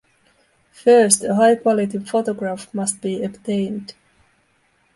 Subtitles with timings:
[0.71, 3.93] First, a high quality photograph must be obtained.